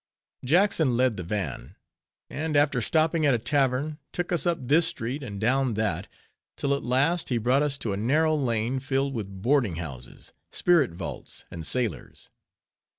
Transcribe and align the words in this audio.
Jackson 0.43 0.97
led 0.97 1.15
the 1.15 1.21
van; 1.21 1.75
and 2.27 2.57
after 2.57 2.81
stopping 2.81 3.23
at 3.23 3.35
a 3.35 3.37
tavern, 3.37 3.99
took 4.11 4.31
us 4.31 4.47
up 4.47 4.57
this 4.59 4.87
street, 4.87 5.21
and 5.21 5.39
down 5.39 5.75
that, 5.75 6.07
till 6.57 6.73
at 6.73 6.81
last 6.81 7.29
he 7.29 7.37
brought 7.37 7.61
us 7.61 7.77
to 7.77 7.93
a 7.93 7.97
narrow 7.97 8.35
lane, 8.35 8.79
filled 8.79 9.13
with 9.13 9.43
boarding 9.43 9.75
houses, 9.75 10.33
spirit 10.51 10.89
vaults, 10.89 11.45
and 11.51 11.67
sailors. 11.67 12.31